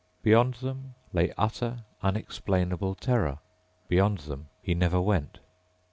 [0.23, 3.37] Beyond them lay utter, unexplainable terror.
[3.87, 5.37] Beyond them he never went.